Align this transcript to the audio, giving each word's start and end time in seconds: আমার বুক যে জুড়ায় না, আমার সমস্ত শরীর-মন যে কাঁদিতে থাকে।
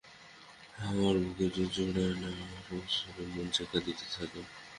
আমার 0.79 1.15
বুক 1.27 1.51
যে 1.55 1.65
জুড়ায় 1.73 2.15
না, 2.21 2.29
আমার 2.35 2.61
সমস্ত 2.67 2.91
শরীর-মন 2.97 3.47
যে 3.55 3.63
কাঁদিতে 3.71 4.05
থাকে। 4.15 4.41